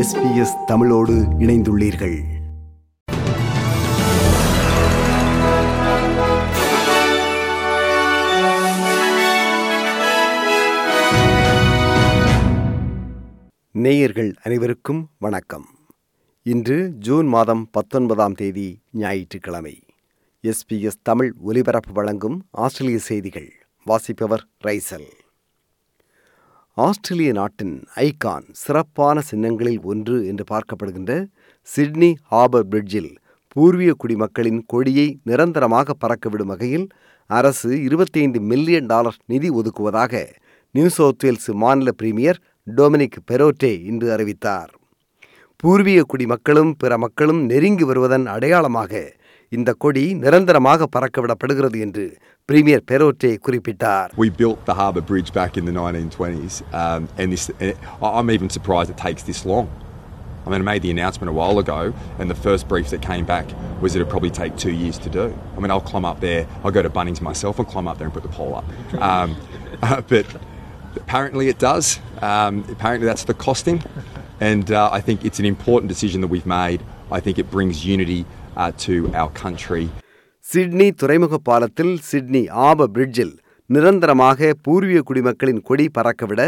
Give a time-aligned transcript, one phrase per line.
[0.00, 2.20] SBS தமிழோடு இணைந்துள்ளீர்கள்.
[13.72, 15.66] நேயர்கள் அனைவருக்கும் வணக்கம்.
[16.42, 19.82] இன்று ஜூன் மாதம் பத்தொன்பதாம் தேதி ஞாயிற்றுக்கிழமை.
[20.42, 23.66] எஸ்பிஎஸ் தமிழ் ஒலிபரப்பு வழங்கும் ஆஸ்திரேலிய செய்திகள்.
[23.84, 25.06] வாசிப்பவர் ரைசல்.
[26.80, 31.12] ஆஸ்திரேலிய நாட்டின் ஐகான் சிறப்பான சின்னங்களில் ஒன்று என்று பார்க்கப்படுகின்ற
[31.68, 33.10] சிட்னி ஹார்பர் பிரிட்ஜில்
[33.48, 36.86] பூர்வீக குடிமக்களின் கொடியை நிரந்தரமாக பறக்கவிடும் வகையில்
[37.30, 40.12] அரசு இருபத்தைந்து மில்லியன் டாலர் நிதி ஒதுக்குவதாக
[40.74, 42.38] நியூ சவுத் வேல்ஸ் மாநில பிரீமியர்
[42.76, 44.70] டொமினிக் பெரோட்டே இன்று அறிவித்தார்.
[45.56, 48.92] பூர்வீக குடிமக்களும் பிற மக்களும் நெருங்கி வருவதன் அடையாளமாக
[49.51, 52.05] இந்த கொடி நிரந்தரமாக பறக்கவிடப்படுகிறது என்று
[52.49, 57.45] பிரீமியர் பெரோட்டே குறிப்பிட்டார் We built the Harbour Bridge back in the 1920s, um, and this,
[57.61, 57.71] and
[58.05, 59.67] I- I'm even surprised it takes this long.
[60.45, 61.79] I mean, I made the announcement a while ago,
[62.19, 63.47] and the first brief that came back
[63.81, 65.25] was it'd probably take two years to do.
[65.55, 68.07] I mean, I'll climb up there, I'll go to Bunnings myself and climb up there
[68.09, 68.67] and put the pole up.
[69.01, 69.29] Um,
[70.11, 70.27] but
[70.97, 71.85] apparently it does.
[72.21, 73.79] Um, apparently that's the costing,
[74.39, 76.81] and uh, I think it's an important decision that we've made.
[77.11, 78.21] I think it brings unity
[78.56, 79.84] uh, to our country.
[80.44, 83.34] Sydney துறைமுக பாலத்தில் Sydney ஆப பிரிட்ஜில்
[83.70, 86.42] நிரந்தரமாக பூர்வீக குடிமக்களின் கொடி பறக்கவிட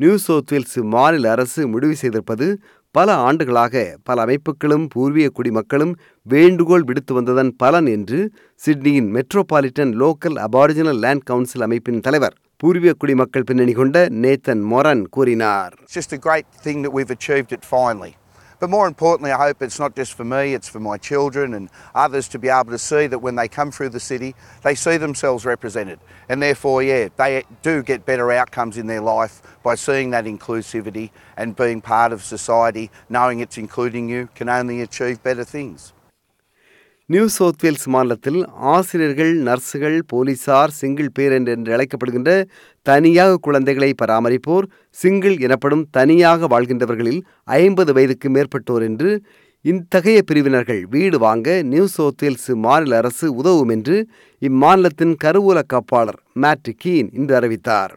[0.00, 2.46] new South Wales மாநில அரசு முடிவு செய்திருப்பது
[2.94, 5.94] பல ஆண்டுகளாக பல அமைப்புகளும் பூர்வீக குடிமக்களும்
[6.26, 8.20] வேண்டுகோள் விடுத்து வந்ததன் பலன் என்று
[8.60, 15.74] சிட்னியின் Metropolitan Local Aboriginal Land Council அமைப்பின் தலைவர் பூர்வீக குடிமக்கள் பின்னணி கொண்ட நேத்தன் மொரன் கூறினார்
[18.60, 21.70] But more importantly, I hope it's not just for me, it's for my children and
[21.94, 24.96] others to be able to see that when they come through the city, they see
[24.96, 26.00] themselves represented.
[26.28, 31.10] And therefore, yeah, they do get better outcomes in their life by seeing that inclusivity
[31.36, 35.92] and being part of society, knowing it's including you, can only achieve better things.
[37.10, 42.30] New South Wales மாநிலத்தில் ஆசிரியர்கள் நர்ஸுகள் போலீசார் single parent என்று அழைக்கப்படுகின்ற
[42.82, 49.22] தனியாக குழந்தைகளை பராமரிப்போர் single எனப்படும் தனியாக வாழ்கின்றவர்களில் ஐம்பது வயதுக்கு மேற்பட்டோர் என்று
[49.64, 53.96] இத்தகைய பிரிவினர்கள் வீடு வாங்க நியூ சவுத் வேல்ஸ் மாநில அரசு உதவும் என்று
[54.42, 57.94] இம்மாநிலத்தின் கருவூல காப்பாளர் மேட் கீன் இன்று அறிவித்தார்.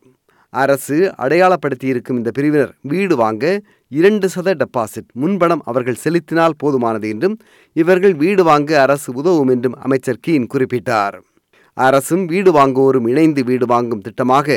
[0.54, 3.46] அரசு அடையாளப்படுத்தியிருக்கும் இந்த பிரிவினர் வீடு வாங்க
[3.92, 7.36] இரண்டு சத டெபாசிட் முன்பணம் அவர்கள் செலுத்தினால் போதுமானது என்றும்
[7.76, 11.18] இவர்கள் வீடு வாங்க அரசு உதவும் என்றும் அமைச்சர் கீன் குறிப்பிட்டார்.
[11.78, 14.48] அரசும் வீடு வாங்குவோரும் இணைந்து வீடு வாங்கும் திட்டமாக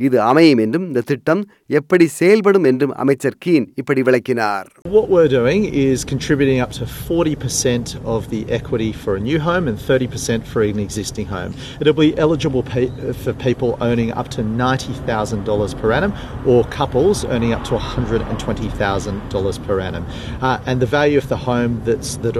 [0.00, 1.42] இது அமையும் என்றும் இந்த திட்டம்
[1.78, 7.96] எப்படி செயல்படும் என்றும் அமைச்சர் கீன் இப்படி விளக்கினார் What we're doing is contributing up to 40%
[8.14, 11.52] of the equity for a new home and 30% for an existing home.
[11.80, 12.90] It'll be eligible pe-
[13.22, 16.12] for people owning up to $90,000 per annum
[16.46, 20.04] or couples earning up to $120,000 per annum.
[20.40, 22.34] Uh, and the value of the home that's that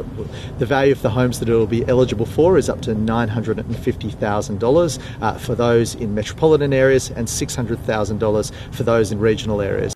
[0.59, 5.33] the value of the homes that it'll be eligible for is up to $950,000 uh,
[5.39, 9.94] for those in metropolitan areas and $600,000 for those in regional areas.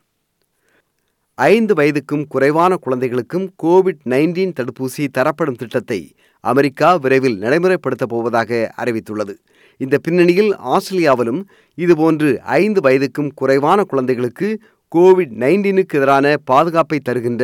[1.37, 5.99] ஐந்து வயதுக்கும் குறைவான குழந்தைகளுக்கும் Covid nineteen தடுப்பூசி தரப்படும் திட்டத்தை
[6.43, 9.33] America விரைவில் நடைமுறைப்படுத்தப் போவதாக அறிவித்துள்ளது
[9.79, 11.41] இந்த பின்னணியில் ஆஸ்திரேலியாவிலும்
[11.77, 14.49] இதுபோன்று ஐந்து வயதுக்கும் குறைவான குழந்தைகளுக்கு
[14.91, 17.43] கோவிட் நைன்டீனுக்கு எதிரான பாதுகாப்பை தருகின்ற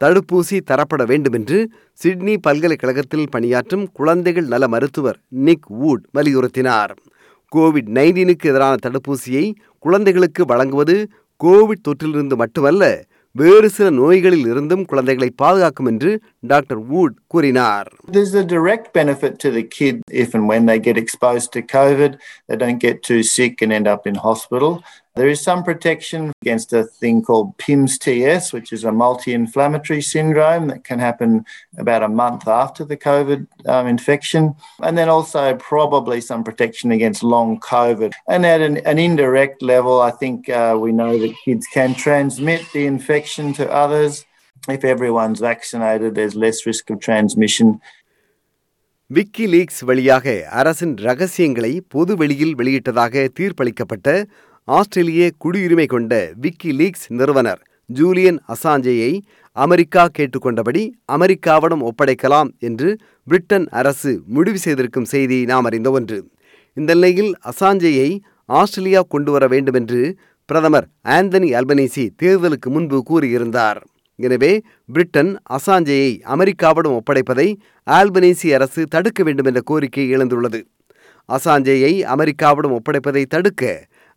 [0.00, 1.58] தடுப்பூசி தரப்பட வேண்டும் என்று
[1.98, 6.92] சிட்னி பல்கலைக்கழகத்தில் பணியாற்றும் குழந்தைகள் நல மருத்துவர் நிக் வூட் வலியுறுத்தினார்
[7.52, 9.44] கோவிட் நைன்டீனுக்கு எதிரான தடுப்பூசியை
[9.84, 10.96] குழந்தைகளுக்கு வழங்குவது
[11.40, 12.84] கோவிட் தொற்றிலிருந்து மட்டுமல்ல
[13.34, 16.10] வேறு சில நோய்களில் இருந்தும் குழந்தைகளை பாதுகாக்கும் என்று
[16.51, 20.97] டாக்டர் வூட் கூறினார் There's a direct benefit to the kid if and when they get
[21.01, 22.11] exposed to COVID.
[22.47, 24.71] They don't get too sick and end up in hospital.
[25.19, 30.01] There is some protection against a thing called PIMS TS, which is a multi inflammatory
[30.13, 31.31] syndrome that can happen
[31.83, 33.39] about a month after the COVID
[33.73, 34.43] um, infection.
[34.81, 38.11] And then also probably some protection against long COVID.
[38.33, 42.61] And at an, an indirect level, I think uh, we know that kids can transmit
[42.71, 44.13] the infection to others.
[44.68, 47.68] If everyone's vaccinated, there's less risk of transmission.
[49.10, 54.06] WikiLeaks வழியாக அரசின் ரகசியங்களை பொது வெளியில் வெளியிட்டதாக தீர்ப்பளிக்கப்பட்ட
[54.68, 57.60] ஆஸ்திரேலிய குடியுரிமை கொண்ட WikiLeaks நிறுவனர்
[57.90, 59.12] Julian அசாஞ்சேயை
[59.56, 62.88] America கேட்டுக்கொண்டபடி அமெரிக்காவிடம் ஒப்படைக்கலாம் என்று
[63.26, 66.18] Britain அரசு முடிவு செய்திருக்கும் செய்தி நாம் அறிந்த ஒன்று
[66.76, 68.10] இந்த நிலையில் அசாஞ்சேயை
[68.54, 70.00] ஆஸ்திரேலியா கொண்டு வர வேண்டும் என்று
[70.48, 73.80] பிரதமர் ஆந்தனி அல்பனீசி தேர்தலுக்கு முன்பு கூறியிருந்தார்
[74.18, 74.52] எனவே
[74.92, 77.48] பிரிட்டன் அசாஞ்சேயை அமெரிக்காவிடம் ஒப்படைப்பதை
[77.86, 80.60] ஆல்பனீசி அரசு தடுக்க வேண்டும் என்ற கோரிக்கை எழுந்துள்ளது
[81.28, 83.62] அசாஞ்சேயை அமெரிக்காவிடம் ஒப்படைப்பதை தடுக்க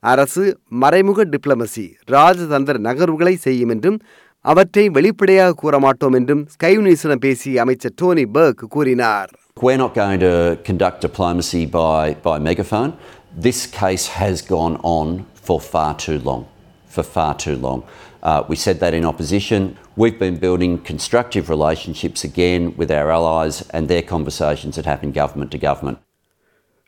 [0.04, 0.44] அரசு
[0.84, 3.98] மறைமுக டிப்ளமசி ராஜதந்திர நகர்வுகளை செய்யும் என்றும்
[4.46, 10.20] அவற்றை வெளிப்படையாக கூற மாட்டோம் என்றும் ஸ்கை நியூஸிடம் பேசிய அமைச்சர் டோனி பர்க் கூறினார் We're not going
[10.22, 12.92] to conduct diplomacy by, by megaphone.
[13.38, 15.08] This case has gone on
[15.40, 16.44] for far too long.
[16.92, 17.80] For far too long.
[18.24, 19.62] Uh, we said that in opposition.
[19.96, 25.52] We've been building constructive relationships again with our allies and their conversations that happen government
[25.54, 25.98] to government.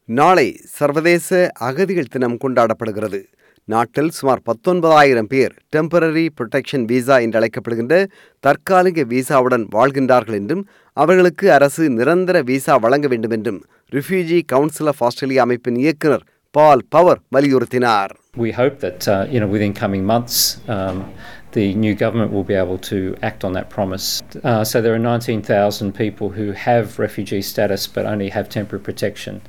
[0.09, 0.45] நாளை
[0.77, 1.27] சர்வதேச
[1.67, 3.19] அகதிகள் தினம் கொண்டாடப்படுகிறது
[3.67, 7.95] நாட்டில் சுமார் பத்தொன்பதாயிரம் பேர் temporary protection visa என்று அழைக்கப்படுகின்ற
[8.43, 10.63] தற்காலிக விசாவுடன் வாழ்கின்றார்கள் என்றும்
[10.97, 13.59] அவர்களுக்கு அரசு நிரந்தர விசா வழங்க வேண்டும் என்றும்
[13.91, 16.25] ரிஃப்யூஜி கவுன்சில் ஆஃப் ஆஸ்திரேலியா அமைப்பின் இயக்குனர்
[16.55, 21.12] பால் பவர் வலியுறுத்தினார் We hope that uh, you know within coming months um,
[21.52, 24.22] the new government will be able to act on that promise.
[24.44, 29.40] Uh, so there are 19,000 people who have refugee status but only have temporary protection.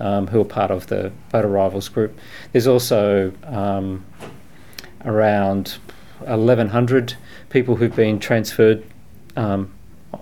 [0.00, 2.18] Um, who are part of the boat arrivals group.
[2.50, 4.04] There's also um,
[5.04, 5.76] around
[6.18, 7.14] 1,100
[7.48, 8.82] people who've been transferred
[9.36, 9.72] um,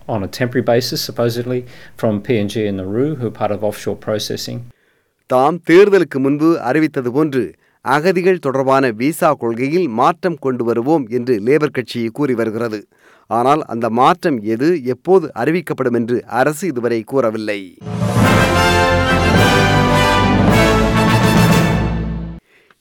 [0.09, 4.71] on a temporary basis, supposedly, from PNG and Nauru, who are part of offshore processing.
[5.33, 7.43] தாம் தேர்தலுக்கு முன்பு அறிவித்தது போன்று
[7.96, 12.80] அகதிகள் தொடர்பான visa கொள்கையில் மாற்றம் கொண்டு வருவோம் என்று லேபர் கட்சி கூறி வருகிறது.
[13.30, 17.60] ஆனால் அந்த மாற்றம் எது எப்போது அறிவிக்கப்படும் என்று அரசு இதுவரை கூறவில்லை.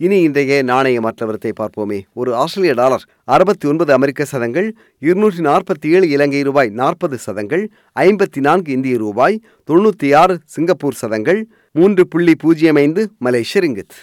[0.05, 1.99] இனி இன்றைய நாணய மற்றவரத்தை பார்ப்போமே.
[2.20, 3.05] ஒரு ஆஸ்திரேலிய டாலர்
[3.35, 4.69] அறுபத்தி ஒன்பது அமெரிக்க சதங்கள்
[5.09, 7.64] இருநூற்றி நாற்பத்தி ஏழு இலங்கை ரூபாய் நாற்பது சதங்கள்
[8.06, 11.41] ஐம்பத்தி நான்கு இந்திய ரூபாய் தொண்ணூற்றி ஆறு சிங்கப்பூர் சதங்கள்
[11.79, 13.97] மூன்று புள்ளி பூஜ்ஜியம் ஐந்து மலேசிய ரிங்கித்.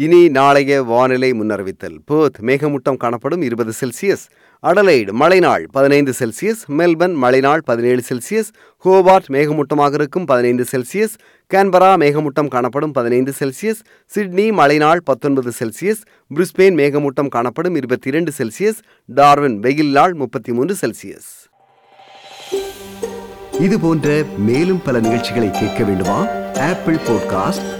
[0.00, 1.98] இனி நாளைய வானிலை முன்னறிவித்தல்.
[2.10, 4.24] பேர்த் மேகமூட்டம் காணப்படும் இருபது செல்சியஸ்.
[4.66, 6.62] அடலைடு மழைநாள் பதினைந்து செல்சியஸ்.
[6.68, 8.50] மெல்பர்ன் மழைநாள் பதினேழு செல்சியஸ்.
[8.84, 11.14] ஹோபார்ட் மேகமூட்டமாக இருக்கும் பதினைந்து செல்சியஸ்.
[11.54, 13.82] கேன்பரா மேகமூட்டம் காணப்படும் பதினைந்து செல்சியஸ்.
[14.06, 16.02] சிட்னி மழைநாள் பத்தொன்பது செல்சியஸ்.
[16.34, 18.80] பிரிஸ்பெயின் மேகமூட்டம் காணப்படும் இருபத்தி இரண்டு செல்சியஸ்.
[19.04, 21.28] டார்வின் வெயில் நாள் முப்பத்தி மூன்று செல்சியஸ்.
[23.60, 26.26] இது போன்ற மேலும் பல நிகழ்ச்சிகளை கேட்க வேண்டுமா?
[26.54, 27.79] Apple podcast